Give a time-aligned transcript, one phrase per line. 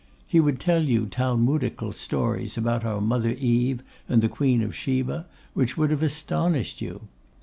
[0.25, 5.27] He would tell you Talmudical stories about our mother Eve and the Queen of Sheba,
[5.53, 7.01] which would have astonished you.